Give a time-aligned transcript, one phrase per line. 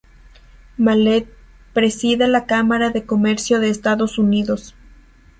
[0.79, 1.27] Malet
[1.75, 4.73] preside la Cámara de Comercio de Estados Unidos.